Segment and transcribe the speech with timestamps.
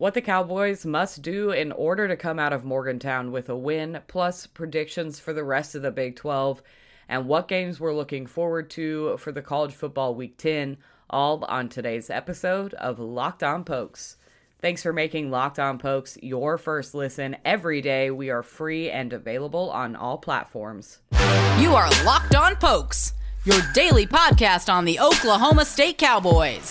[0.00, 4.00] what the Cowboys must do in order to come out of Morgantown with a win,
[4.08, 6.62] plus predictions for the rest of the Big 12,
[7.06, 10.78] and what games we're looking forward to for the college football week 10,
[11.10, 14.16] all on today's episode of Locked On Pokes.
[14.62, 18.10] Thanks for making Locked On Pokes your first listen every day.
[18.10, 21.00] We are free and available on all platforms.
[21.58, 23.12] You are Locked On Pokes,
[23.44, 26.70] your daily podcast on the Oklahoma State Cowboys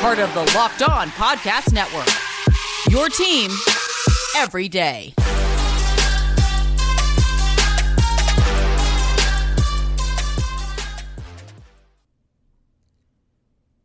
[0.00, 2.08] part of the Locked On Podcast Network.
[2.88, 3.50] Your team
[4.36, 5.14] every day.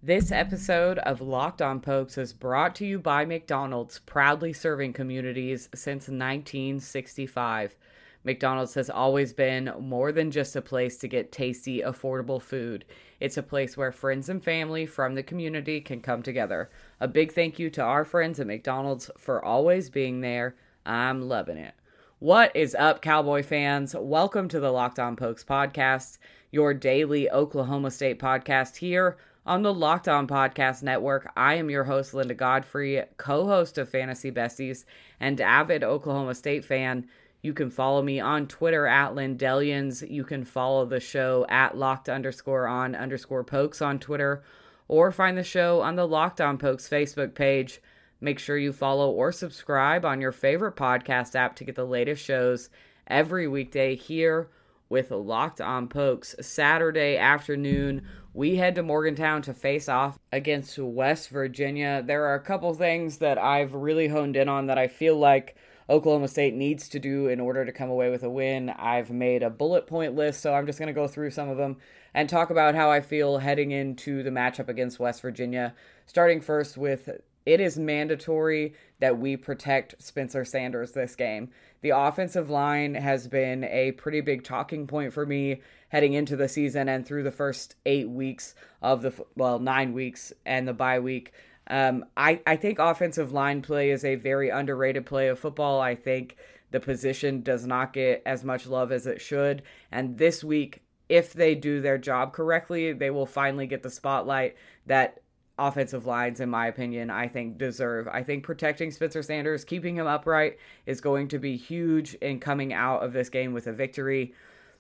[0.04, 5.70] This episode of Locked On Pokes is brought to you by McDonald's, proudly serving communities
[5.76, 7.76] since 1965.
[8.24, 12.84] McDonald's has always been more than just a place to get tasty, affordable food.
[13.22, 16.72] It's a place where friends and family from the community can come together.
[17.00, 20.56] A big thank you to our friends at McDonald's for always being there.
[20.88, 21.76] I'm loving it.
[22.18, 23.94] What is up, Cowboy fans?
[23.96, 26.18] Welcome to the Locked On Pokes podcast,
[26.50, 31.32] your daily Oklahoma State podcast here on the Locked On Podcast Network.
[31.38, 34.84] I am your host, Linda Godfrey, co host of Fantasy Besties
[35.20, 37.08] and avid Oklahoma State fan.
[37.44, 40.08] You can follow me on Twitter at Lindellians.
[40.08, 44.44] You can follow the show at locked underscore on underscore pokes on Twitter,
[44.88, 47.82] or find the show on the Locked On Pokes Facebook page.
[48.20, 52.24] Make sure you follow or subscribe on your favorite podcast app to get the latest
[52.24, 52.70] shows
[53.08, 54.50] every weekday here
[54.88, 56.36] with Locked On Pokes.
[56.42, 62.04] Saturday afternoon, we head to Morgantown to face off against West Virginia.
[62.06, 65.56] There are a couple things that I've really honed in on that I feel like
[65.92, 68.70] Oklahoma State needs to do in order to come away with a win.
[68.70, 71.58] I've made a bullet point list, so I'm just going to go through some of
[71.58, 71.76] them
[72.14, 75.76] and talk about how I feel heading into the matchup against West Virginia.
[76.06, 77.10] Starting first with
[77.46, 81.50] it is mandatory that we protect Spencer Sanders this game.
[81.82, 86.48] The offensive line has been a pretty big talking point for me heading into the
[86.48, 91.00] season and through the first eight weeks of the, well, nine weeks and the bye
[91.00, 91.34] week.
[91.72, 95.80] Um, I, I think offensive line play is a very underrated play of football.
[95.80, 96.36] I think
[96.72, 99.64] the position does not get as much love as it should.
[99.90, 104.58] And this week, if they do their job correctly, they will finally get the spotlight
[104.86, 105.22] that
[105.58, 108.06] offensive lines, in my opinion, I think deserve.
[108.10, 112.74] I think protecting Spencer Sanders, keeping him upright, is going to be huge in coming
[112.74, 114.34] out of this game with a victory.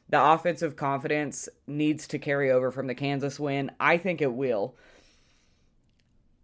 [0.09, 3.72] The offensive confidence needs to carry over from the Kansas win.
[3.79, 4.75] I think it will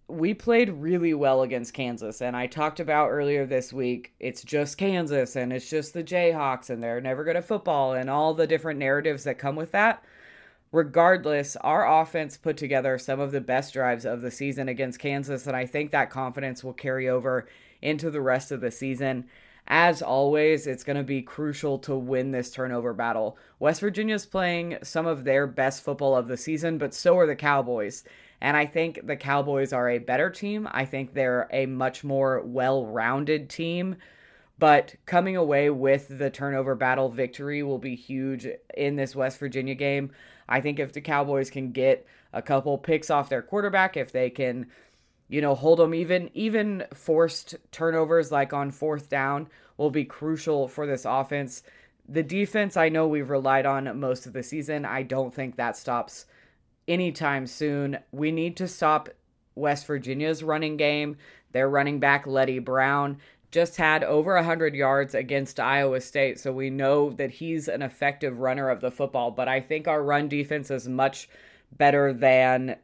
[0.09, 2.21] we played really well against Kansas.
[2.21, 6.69] And I talked about earlier this week, it's just Kansas and it's just the Jayhawks
[6.69, 10.03] and they're never good at football and all the different narratives that come with that.
[10.71, 15.45] Regardless, our offense put together some of the best drives of the season against Kansas.
[15.45, 17.47] And I think that confidence will carry over
[17.81, 19.25] into the rest of the season.
[19.67, 23.37] As always, it's going to be crucial to win this turnover battle.
[23.59, 27.35] West Virginia's playing some of their best football of the season, but so are the
[27.35, 28.05] Cowboys.
[28.39, 30.69] And I think the Cowboys are a better team.
[30.71, 33.97] I think they're a much more well rounded team.
[34.59, 39.75] But coming away with the turnover battle victory will be huge in this West Virginia
[39.75, 40.11] game.
[40.47, 44.29] I think if the Cowboys can get a couple picks off their quarterback, if they
[44.29, 44.67] can,
[45.27, 50.67] you know, hold them even, even forced turnovers like on fourth down will be crucial
[50.67, 51.63] for this offense.
[52.07, 54.85] The defense, I know we've relied on most of the season.
[54.85, 56.25] I don't think that stops
[56.87, 57.99] anytime soon.
[58.11, 59.09] We need to stop
[59.55, 61.17] West Virginia's running game.
[61.51, 63.17] Their running back, Leddie Brown,
[63.51, 68.39] just had over 100 yards against Iowa State, so we know that he's an effective
[68.39, 69.31] runner of the football.
[69.31, 71.29] But I think our run defense is much
[71.71, 72.77] better than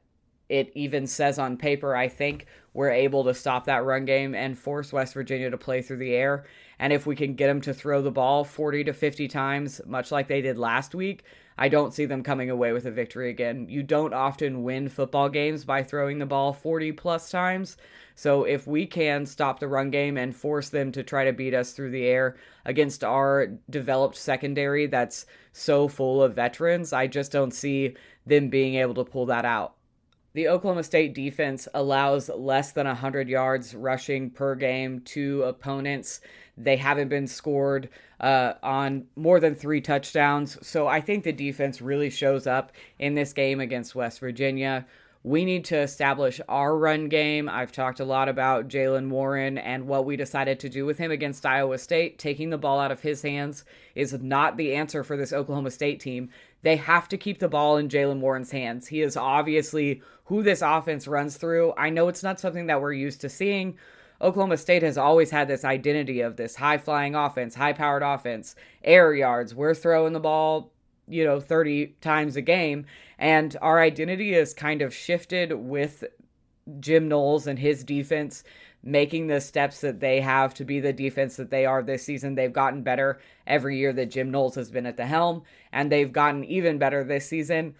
[0.53, 1.95] it even says on paper.
[1.95, 5.81] I think we're able to stop that run game and force West Virginia to play
[5.81, 6.45] through the air.
[6.77, 10.11] And if we can get them to throw the ball 40 to 50 times, much
[10.11, 11.23] like they did last week,
[11.57, 13.65] I don't see them coming away with a victory again.
[13.67, 17.75] You don't often win football games by throwing the ball 40 plus times.
[18.13, 21.55] So if we can stop the run game and force them to try to beat
[21.55, 27.31] us through the air against our developed secondary that's so full of veterans, I just
[27.31, 27.95] don't see
[28.27, 29.73] them being able to pull that out.
[30.33, 36.21] The Oklahoma State defense allows less than 100 yards rushing per game to opponents.
[36.57, 37.89] They haven't been scored
[38.19, 40.57] uh, on more than three touchdowns.
[40.65, 44.87] So I think the defense really shows up in this game against West Virginia.
[45.25, 47.47] We need to establish our run game.
[47.47, 51.11] I've talked a lot about Jaylen Warren and what we decided to do with him
[51.11, 52.19] against Iowa State.
[52.19, 53.63] Taking the ball out of his hands
[53.95, 56.29] is not the answer for this Oklahoma State team.
[56.63, 58.87] They have to keep the ball in Jaylen Warren's hands.
[58.87, 61.73] He is obviously who this offense runs through.
[61.77, 63.77] I know it's not something that we're used to seeing,
[64.23, 68.55] Oklahoma State has always had this identity of this high flying offense, high powered offense,
[68.83, 69.53] air yards.
[69.53, 70.71] We're throwing the ball,
[71.09, 72.85] you know, 30 times a game.
[73.19, 76.05] And our identity is kind of shifted with
[76.79, 78.45] Jim Knowles and his defense
[78.83, 82.35] making the steps that they have to be the defense that they are this season.
[82.35, 86.11] They've gotten better every year that Jim Knowles has been at the helm, and they've
[86.11, 87.75] gotten even better this season.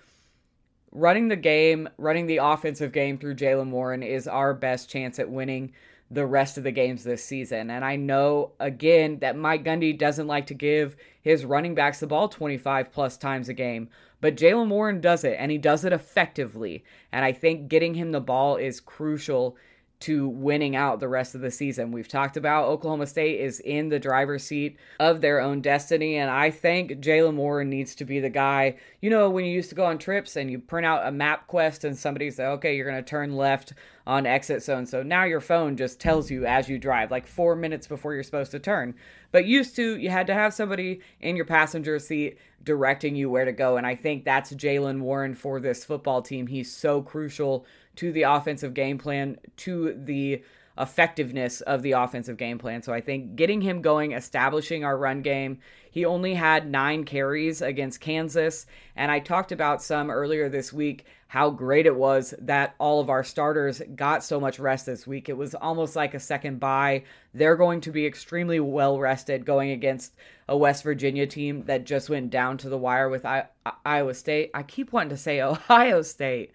[0.91, 5.29] Running the game, running the offensive game through Jaylen Warren is our best chance at
[5.29, 5.73] winning
[6.09, 7.71] the rest of the games this season.
[7.71, 12.07] And I know, again, that Mike Gundy doesn't like to give his running backs the
[12.07, 13.89] ball 25 plus times a game,
[14.21, 16.83] but Jaylen Warren does it, and he does it effectively.
[17.11, 19.57] And I think getting him the ball is crucial
[20.03, 21.91] to winning out the rest of the season.
[21.91, 26.29] We've talked about Oklahoma State is in the driver's seat of their own destiny, and
[26.29, 28.75] I think Jaylen Warren needs to be the guy.
[29.01, 31.47] You know, when you used to go on trips and you print out a map
[31.47, 33.73] quest and somebody say, okay, you're going to turn left
[34.05, 35.01] on exit so and so.
[35.01, 38.51] Now your phone just tells you as you drive, like four minutes before you're supposed
[38.51, 38.95] to turn.
[39.31, 43.45] But used to, you had to have somebody in your passenger seat directing you where
[43.45, 43.77] to go.
[43.77, 46.48] And I think that's Jaylen Warren for this football team.
[46.48, 47.65] He's so crucial
[47.98, 50.44] to the offensive game plan, to the
[50.77, 52.81] effectiveness of the offensive game plan.
[52.81, 55.60] So I think getting him going, establishing our run game.
[55.92, 58.66] He only had nine carries against Kansas.
[58.95, 63.09] And I talked about some earlier this week how great it was that all of
[63.09, 65.30] our starters got so much rest this week.
[65.30, 67.06] It was almost like a second bye.
[67.33, 70.13] They're going to be extremely well rested going against
[70.47, 74.13] a West Virginia team that just went down to the wire with I- I- Iowa
[74.13, 74.51] State.
[74.53, 76.51] I keep wanting to say Ohio State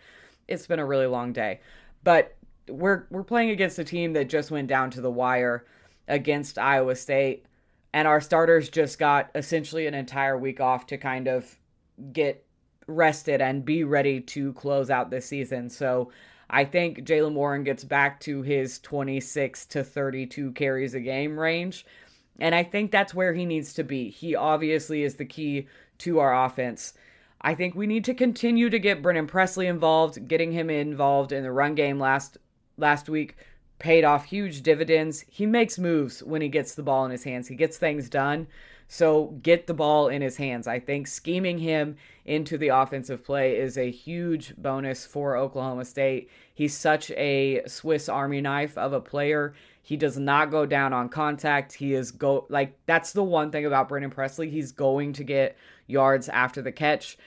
[0.47, 1.59] it's been a really long day.
[2.05, 2.37] But
[2.69, 5.67] we're we're playing against a team that just went down to the wire
[6.07, 7.47] against Iowa State
[7.93, 11.59] and our starters just got essentially an entire week off to kind of
[12.13, 12.45] get
[12.89, 15.71] rested and be ready to close out this season.
[15.71, 16.11] So
[16.51, 21.87] I think Jaylen Warren gets back to his 26 to 32 carries a game range.
[22.41, 24.11] And I think that's where he needs to be.
[24.11, 25.69] He obviously is the key
[25.99, 26.95] to our offense.
[27.41, 30.27] I think we need to continue to get Brennan Presley involved.
[30.27, 32.39] Getting him involved in the run game last
[32.77, 33.37] last week
[33.79, 35.25] paid off huge dividends.
[35.29, 37.47] He makes moves when he gets the ball in his hands.
[37.47, 38.47] He gets things done.
[38.89, 40.67] So get the ball in his hands.
[40.67, 46.31] I think scheming him into the offensive play is a huge bonus for Oklahoma State.
[46.55, 49.55] He's such a Swiss Army knife of a player.
[49.83, 51.75] He does not go down on contact.
[51.75, 54.49] He is go like that's the one thing about Brennan Presley.
[54.49, 55.57] He's going to get
[55.87, 57.19] yards after the catch,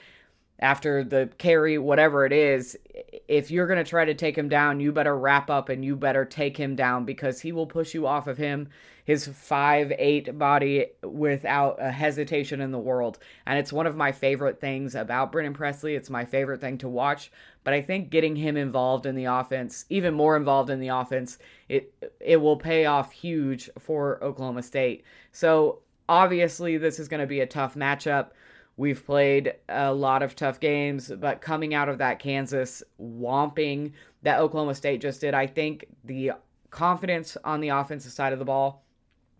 [0.62, 2.78] after the carry, whatever it is.
[3.26, 5.96] If you're going to try to take him down, you better wrap up and you
[5.96, 8.68] better take him down because he will push you off of him,
[9.04, 13.18] his five eight body, without a hesitation in the world.
[13.44, 15.96] And it's one of my favorite things about Brennan Presley.
[15.96, 17.32] It's my favorite thing to watch.
[17.64, 21.38] But I think getting him involved in the offense, even more involved in the offense,
[21.68, 25.04] it it will pay off huge for Oklahoma State.
[25.32, 28.28] So obviously, this is going to be a tough matchup.
[28.76, 33.92] We've played a lot of tough games, but coming out of that Kansas whomping
[34.22, 36.32] that Oklahoma State just did, I think the
[36.70, 38.84] confidence on the offensive side of the ball,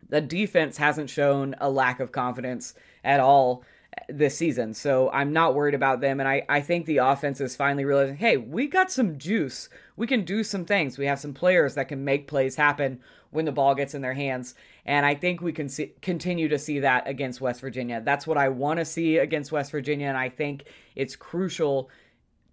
[0.08, 2.74] the defense hasn't shown a lack of confidence
[3.04, 3.64] at all
[4.08, 4.74] this season.
[4.74, 6.20] So I'm not worried about them.
[6.20, 9.68] And I, I think the offense is finally realizing hey, we got some juice.
[9.96, 10.98] We can do some things.
[10.98, 13.00] We have some players that can make plays happen
[13.30, 14.54] when the ball gets in their hands.
[14.84, 18.00] And I think we can see, continue to see that against West Virginia.
[18.04, 20.08] That's what I want to see against West Virginia.
[20.08, 20.64] And I think
[20.96, 21.88] it's crucial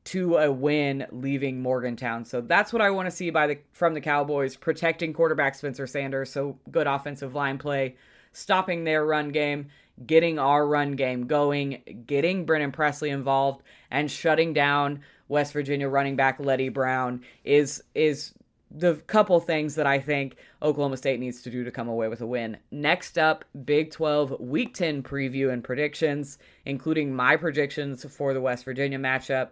[0.06, 2.26] to a win leaving Morgantown.
[2.26, 5.88] So that's what I want to see by the from the Cowboys protecting quarterback Spencer
[5.88, 6.32] Sanders.
[6.32, 7.96] So good offensive line play,
[8.32, 9.70] stopping their run game,
[10.06, 16.16] getting our run game going, getting Brennan Presley involved, and shutting down West Virginia running
[16.16, 18.34] back Leddie Brown is is
[18.72, 22.22] the couple things that I think Oklahoma State needs to do to come away with
[22.22, 22.58] a win.
[22.72, 28.66] Next up, Big 12 Week 10 preview and predictions, including my predictions for the West
[28.66, 29.50] Virginia matchup.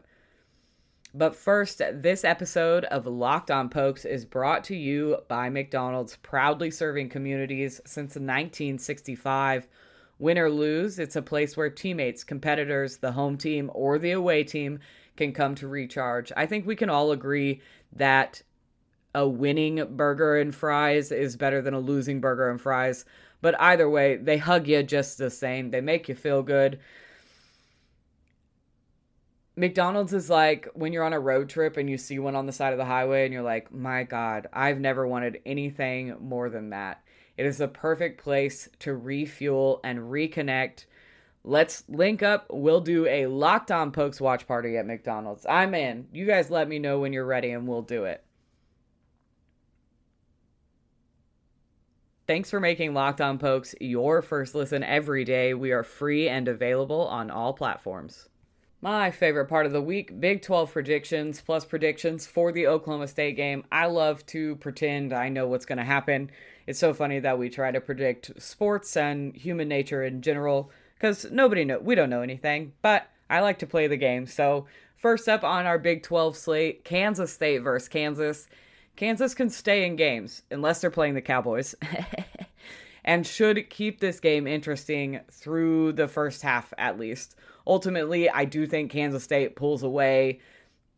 [1.14, 6.70] But first, this episode of Locked On Pokes is brought to you by McDonald's, proudly
[6.70, 9.68] serving communities since 1965.
[10.20, 14.44] Win or lose, it's a place where teammates, competitors, the home team, or the away
[14.44, 14.80] team
[15.16, 16.32] can come to recharge.
[16.36, 17.62] I think we can all agree
[17.94, 18.42] that
[19.16, 23.06] a winning burger and fries is better than a losing burger and fries.
[23.42, 25.72] But either way, they hug you just the same.
[25.72, 26.80] They make you feel good.
[29.56, 32.52] McDonald's is like when you're on a road trip and you see one on the
[32.52, 36.70] side of the highway and you're like, my God, I've never wanted anything more than
[36.70, 37.02] that.
[37.38, 40.86] It is the perfect place to refuel and reconnect.
[41.44, 42.48] Let's link up.
[42.52, 45.46] We'll do a locked on pokes watch party at McDonald's.
[45.48, 46.08] I'm in.
[46.14, 48.24] You guys let me know when you're ready and we'll do it.
[52.28, 55.54] Thanks for making Locked On Pokes your first listen every day.
[55.54, 58.28] We are free and available on all platforms.
[58.82, 63.38] My favorite part of the week Big 12 predictions plus predictions for the Oklahoma State
[63.38, 63.64] game.
[63.72, 66.30] I love to pretend I know what's going to happen.
[66.68, 71.32] It's so funny that we try to predict sports and human nature in general because
[71.32, 74.26] nobody know we don't know anything, but I like to play the game.
[74.26, 74.66] So,
[74.98, 78.50] first up on our Big 12 slate, Kansas State versus Kansas.
[78.98, 81.74] Kansas can stay in games unless they're playing the Cowboys.
[83.06, 87.38] and should keep this game interesting through the first half at least
[87.68, 90.40] ultimately, I do think Kansas State pulls away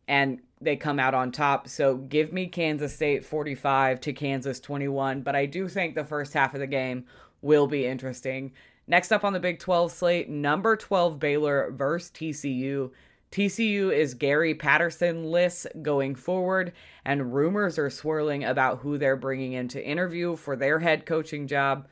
[0.08, 1.68] and they come out on top.
[1.68, 5.22] So give me Kansas State 45 to Kansas 21.
[5.22, 7.04] But I do think the first half of the game
[7.42, 8.52] will be interesting.
[8.86, 12.90] Next up on the Big 12 slate, number 12 Baylor versus TCU.
[13.32, 16.72] TCU is Gary Patterson list going forward,
[17.04, 21.46] and rumors are swirling about who they're bringing in to interview for their head coaching
[21.46, 21.86] job.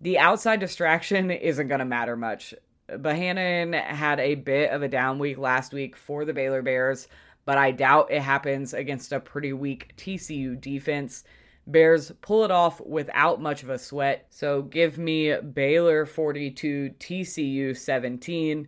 [0.00, 2.54] The outside distraction isn't going to matter much.
[2.88, 7.08] Bohanon had a bit of a down week last week for the Baylor Bears,
[7.44, 11.24] but I doubt it happens against a pretty weak TCU defense.
[11.66, 14.26] Bears pull it off without much of a sweat.
[14.30, 18.66] So give me Baylor 42, TCU 17.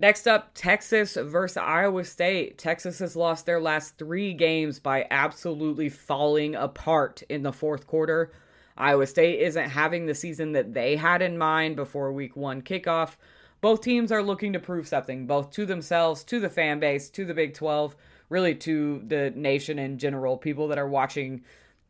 [0.00, 2.56] Next up, Texas versus Iowa State.
[2.56, 8.30] Texas has lost their last three games by absolutely falling apart in the fourth quarter.
[8.76, 13.16] Iowa State isn't having the season that they had in mind before week one kickoff.
[13.60, 17.24] Both teams are looking to prove something, both to themselves, to the fan base, to
[17.24, 17.96] the Big 12,
[18.28, 21.42] really to the nation in general, people that are watching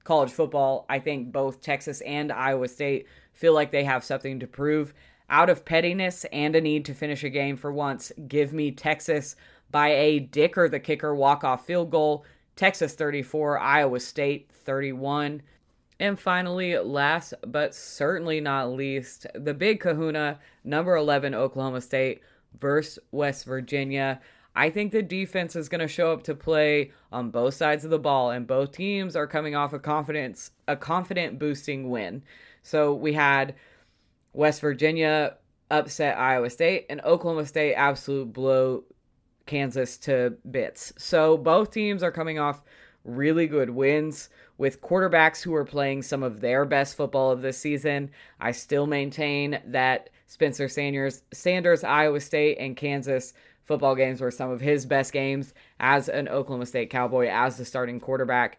[0.05, 0.87] college football.
[0.88, 4.95] I think both Texas and Iowa State feel like they have something to prove.
[5.30, 9.37] Out of pettiness and a need to finish a game for once, give me Texas
[9.70, 12.25] by a Dicker the kicker walk off field goal.
[12.56, 15.42] Texas 34, Iowa State 31.
[16.00, 22.23] And finally, last but certainly not least, the big kahuna, number 11 Oklahoma State
[22.58, 24.20] versus West Virginia.
[24.56, 27.90] I think the defense is going to show up to play on both sides of
[27.90, 32.23] the ball, and both teams are coming off a confidence, a confident boosting win.
[32.62, 33.54] So we had
[34.32, 35.37] West Virginia
[35.70, 38.85] upset Iowa State, and Oklahoma State absolute blow
[39.47, 40.92] Kansas to bits.
[40.99, 42.62] So both teams are coming off
[43.04, 47.58] really good wins with quarterbacks who are playing some of their best football of this
[47.58, 48.11] season.
[48.40, 53.32] I still maintain that Spencer Sanders, Sanders, Iowa State, and Kansas
[53.64, 57.64] football games were some of his best games as an Oklahoma State Cowboy, as the
[57.64, 58.58] starting quarterback.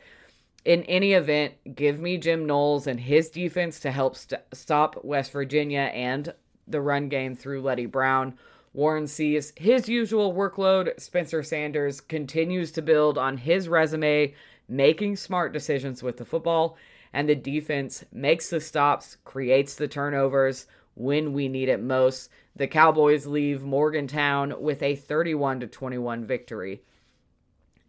[0.66, 5.32] In any event, give me Jim Knowles and his defense to help st- stop West
[5.32, 6.34] Virginia and
[6.68, 8.38] the run game through Leddie Brown.
[8.74, 11.00] Warren sees his usual workload.
[11.00, 14.34] Spencer Sanders continues to build on his resume
[14.68, 16.78] making smart decisions with the football,
[17.12, 22.30] and the defense makes the stops, creates the turnovers when we need it most.
[22.56, 26.84] The Cowboys leave Morgantown with a 31 to 21 victory.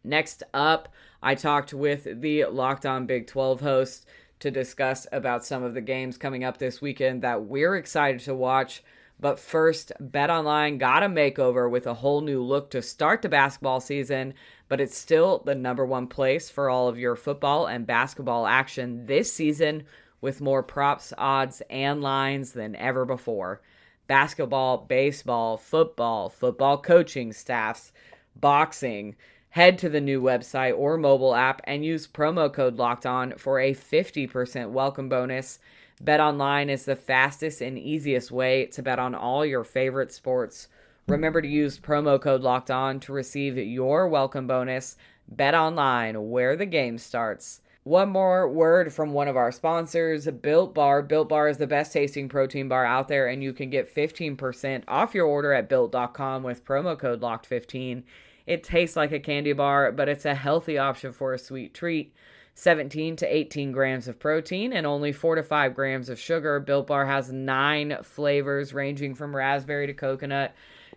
[0.02, 0.88] Next up,
[1.22, 4.06] I talked with the Locked On Big 12 host
[4.40, 8.34] to discuss about some of the games coming up this weekend that we're excited to
[8.34, 8.82] watch.
[9.20, 13.28] But first, Bet Online got a makeover with a whole new look to start the
[13.28, 14.32] basketball season,
[14.68, 19.04] but it's still the number one place for all of your football and basketball action
[19.04, 19.82] this season
[20.22, 23.60] with more props, odds, and lines than ever before.
[24.06, 27.92] Basketball, baseball, football, football coaching staffs,
[28.34, 29.16] boxing.
[29.54, 33.58] Head to the new website or mobile app and use promo code locked on for
[33.58, 35.58] a 50% welcome bonus.
[36.04, 40.68] BetOnline is the fastest and easiest way to bet on all your favorite sports.
[41.08, 44.96] Remember to use promo code Locked On to receive your welcome bonus.
[45.34, 47.60] BetOnline, where the game starts.
[47.82, 51.02] One more word from one of our sponsors, Built Bar.
[51.02, 54.84] Built Bar is the best tasting protein bar out there, and you can get 15%
[54.86, 58.04] off your order at built.com with promo code LOCKED15.
[58.50, 62.12] It tastes like a candy bar, but it's a healthy option for a sweet treat.
[62.54, 66.58] 17 to 18 grams of protein and only 4 to 5 grams of sugar.
[66.58, 70.52] Built Bar has nine flavors ranging from raspberry to coconut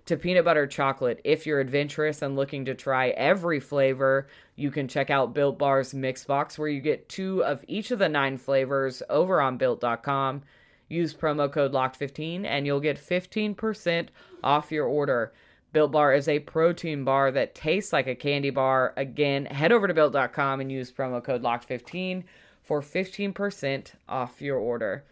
[0.07, 1.21] to peanut butter chocolate.
[1.23, 5.93] If you're adventurous and looking to try every flavor, you can check out Built Bar's
[5.93, 10.41] Mix Box where you get two of each of the nine flavors over on built.com.
[10.89, 14.07] Use promo code LOCKED15 and you'll get 15%
[14.43, 15.33] off your order.
[15.73, 18.93] Built Bar is a protein bar that tastes like a candy bar.
[18.95, 22.23] Again, head over to built.com and use promo code LOCKED15
[22.61, 25.03] for 15% off your order.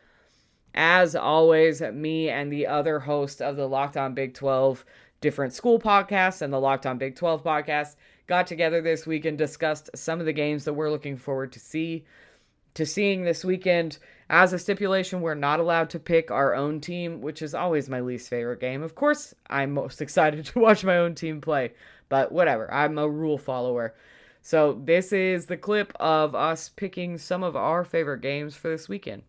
[0.73, 4.85] As always, me and the other host of the Locked On Big 12
[5.19, 7.95] different school podcasts and the Locked On Big 12 podcast
[8.27, 11.59] got together this week and discussed some of the games that we're looking forward to
[11.59, 12.05] see
[12.73, 13.97] to seeing this weekend
[14.31, 17.99] As a stipulation, we're not allowed to pick our own team, which is always my
[17.99, 18.81] least favorite game.
[18.81, 21.73] Of course, I'm most excited to watch my own team play,
[22.07, 22.73] but whatever.
[22.73, 23.93] I'm a rule follower.
[24.41, 28.87] So, this is the clip of us picking some of our favorite games for this
[28.87, 29.23] weekend.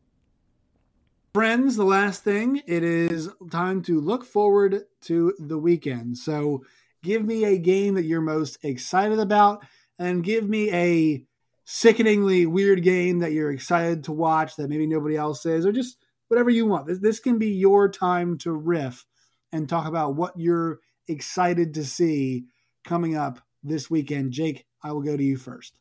[1.35, 6.17] Friends, the last thing, it is time to look forward to the weekend.
[6.17, 6.65] So,
[7.03, 9.67] give me a game that you're most excited about
[9.99, 11.27] and give me a
[11.65, 15.97] sickeningly weird game that you're excited to watch that maybe nobody else is, or just
[16.29, 16.87] whatever you want.
[16.87, 19.05] This, this can be your time to riff
[19.53, 22.45] and talk about what you're excited to see
[22.85, 24.33] coming up this weekend.
[24.33, 25.75] Jake, I will go to you first.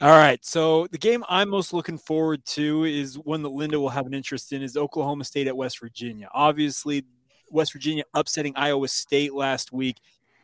[0.00, 0.42] All right.
[0.44, 4.14] So the game I'm most looking forward to is one that Linda will have an
[4.14, 6.28] interest in is Oklahoma State at West Virginia.
[6.32, 7.04] Obviously,
[7.50, 9.96] West Virginia upsetting Iowa State last week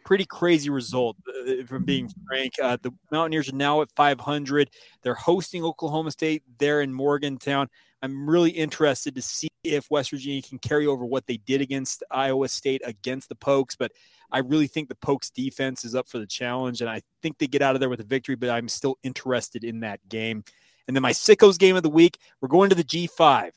[0.07, 2.55] pretty crazy result, uh, from being frank.
[2.63, 4.71] Uh, the Mountaineers are now at 500.
[5.03, 7.69] They're hosting Oklahoma State there in Morgantown.
[8.03, 12.05] I'm really interested to see if West Virginia can carry over what they did against
[12.11, 13.91] Iowa State against the Pokes, but
[14.31, 17.49] I really think the Pokes defense is up for the challenge, and I think they
[17.49, 20.45] get out of there with a victory, but I'm still interested in that game.
[20.87, 23.51] And then my Sickos game of the week, we're going to the G5.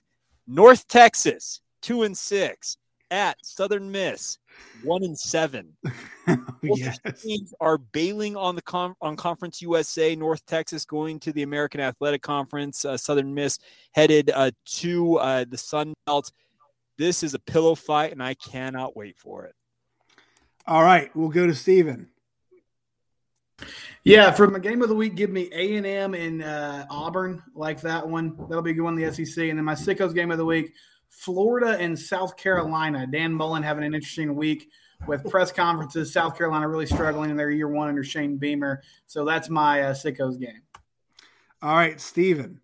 [0.47, 2.77] North Texas, two and six
[3.11, 4.37] at Southern Miss
[4.83, 5.75] one and seven.
[6.63, 6.99] yes.
[7.21, 10.15] Teams are bailing on the com- on Conference USA.
[10.15, 12.85] North Texas going to the American Athletic Conference.
[12.85, 13.59] Uh, Southern Miss
[13.91, 16.31] headed uh, to uh, the Sun Belt.
[16.97, 19.55] This is a pillow fight, and I cannot wait for it.
[20.67, 22.09] All right, we'll go to Steven.
[24.03, 27.43] Yeah, for my game of the week, give me A and M in uh, Auburn,
[27.53, 28.35] like that one.
[28.47, 28.95] That'll be a good one.
[28.95, 30.73] The SEC, and then my sickos game of the week.
[31.09, 33.07] Florida and South Carolina.
[33.09, 34.69] Dan Mullen having an interesting week
[35.07, 36.13] with press conferences.
[36.13, 38.81] South Carolina really struggling in their year one under Shane Beamer.
[39.07, 40.61] So that's my uh, sickos game.
[41.61, 42.61] All right, Steven.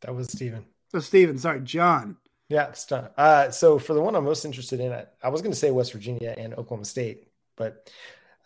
[0.00, 0.64] That was Steven.
[0.92, 2.16] So, Steven, sorry, John.
[2.48, 2.90] Yeah, it's.
[2.90, 5.70] Uh, so, for the one I'm most interested in, I, I was going to say
[5.70, 7.90] West Virginia and Oklahoma State, but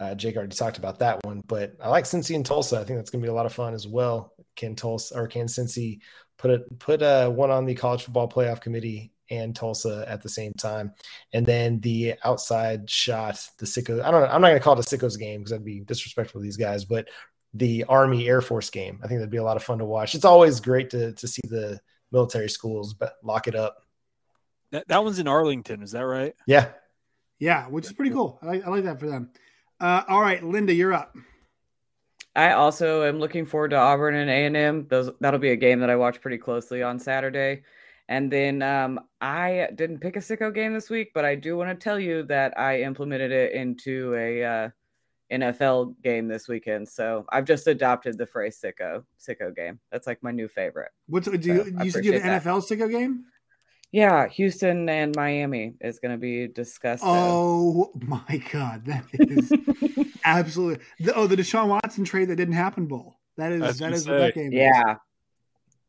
[0.01, 1.43] uh, Jake already talked about that one.
[1.47, 2.81] But I like Cincy and Tulsa.
[2.81, 4.33] I think that's going to be a lot of fun as well.
[4.57, 6.01] Can Tulsa or can Cincy
[6.39, 10.29] put it put uh, one on the college football playoff committee and Tulsa at the
[10.29, 10.93] same time,
[11.33, 14.03] and then the outside shot, the sicko.
[14.03, 14.27] I don't know.
[14.27, 16.57] I'm not going to call it a sickos game because that'd be disrespectful to these
[16.57, 17.09] guys, but
[17.55, 19.01] the Army Air Force game.
[19.03, 20.15] I think that'd be a lot of fun to watch.
[20.15, 21.79] It's always great to to see the
[22.11, 23.85] military schools, but lock it up.
[24.73, 26.35] That that one's in Arlington, is that right?
[26.47, 26.69] Yeah,
[27.39, 28.39] yeah, which is pretty cool.
[28.43, 29.31] I like, I like that for them.
[29.81, 31.17] Uh, all right, Linda, you're up.
[32.37, 34.87] I also am looking forward to Auburn and A and M.
[34.89, 37.63] Those that'll be a game that I watch pretty closely on Saturday.
[38.09, 41.71] And then um, I didn't pick a sicko game this week, but I do want
[41.71, 44.69] to tell you that I implemented it into a uh,
[45.33, 46.89] NFL game this weekend.
[46.89, 49.79] So I've just adopted the phrase sicko sicko game.
[49.91, 50.91] That's like my new favorite.
[51.07, 53.25] What's do you, so you said you had an NFL sicko game?
[53.93, 57.03] Yeah, Houston and Miami is going to be discussed.
[57.05, 59.53] Oh my god, that is
[60.25, 60.85] absolutely.
[61.01, 63.19] The, oh, the Deshaun Watson trade that didn't happen bowl.
[63.37, 64.11] That is that is say.
[64.11, 64.53] what that game.
[64.53, 64.93] Yeah.
[64.93, 64.97] Is.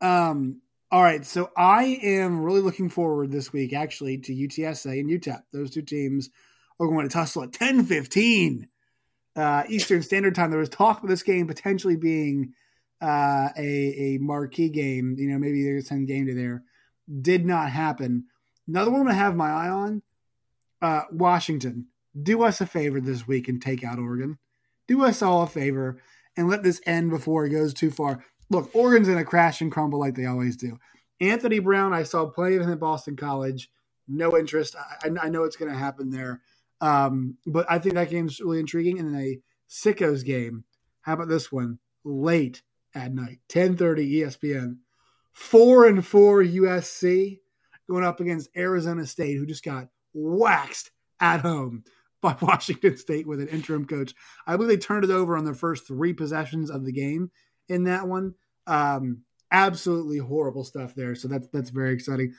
[0.02, 0.62] Um.
[0.94, 5.40] All right, so I am really looking forward this week, actually, to UTSA and UTEP.
[5.54, 6.30] Those two teams
[6.82, 8.68] are going to tussle at ten fifteen
[9.36, 10.50] uh, Eastern Standard Time.
[10.50, 12.54] There was talk of this game potentially being
[13.00, 15.16] uh, a a marquee game.
[15.18, 16.64] You know, maybe there's some game to there
[17.22, 18.26] did not happen.
[18.68, 20.02] Another one I have my eye on
[20.82, 21.88] uh, Washington.
[22.22, 24.38] Do us a favor this week and take out Oregon.
[24.88, 26.00] Do us all a favor
[26.36, 28.24] and let this end before it goes too far.
[28.50, 30.78] Look, Oregon's going to crash and crumble like they always do.
[31.20, 33.70] Anthony Brown, I saw plenty of him at Boston College.
[34.08, 34.76] No interest.
[34.76, 36.42] I, I know it's going to happen there.
[36.82, 39.00] Um, but I think that game's really intriguing.
[39.00, 40.66] And then a Sickos game.
[41.02, 41.80] How about this one?
[42.04, 44.78] Late at night, 1030 ESPN
[45.34, 47.40] four and four USC
[47.90, 51.84] going up against Arizona State, who just got waxed at home
[52.22, 54.14] by Washington State with an interim coach.
[54.48, 57.32] I believe they turned it over on their first three possessions of the game
[57.68, 58.36] in that one.
[58.68, 61.16] Um, absolutely horrible stuff there.
[61.16, 62.34] So that's that's very exciting.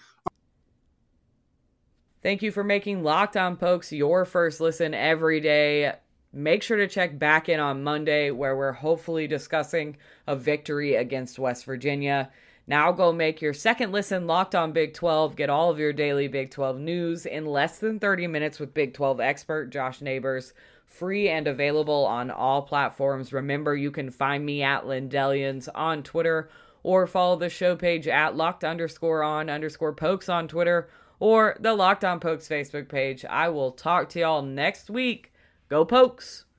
[2.23, 5.93] Thank you for making Locked On Pokes your first listen every day.
[6.33, 11.39] Make sure to check back in on Monday, where we're hopefully discussing a victory against
[11.39, 12.31] West Virginia.
[12.67, 15.35] Now go make your second listen locked on Big 12.
[15.37, 18.95] Get all of your daily Big 12 news in less than 30 minutes with Big
[18.95, 20.53] 12 expert Josh Neighbors.
[20.87, 23.33] Free and available on all platforms.
[23.33, 26.51] Remember, you can find me at Lindellians on Twitter
[26.83, 30.89] or follow the show page at locked underscore on underscore pokes on Twitter
[31.23, 33.25] or the Locked On Pokes Facebook page.
[33.25, 35.33] I will talk to y'all next week.
[35.69, 36.47] Go Pokes!